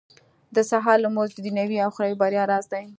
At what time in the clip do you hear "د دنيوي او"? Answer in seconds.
1.33-1.89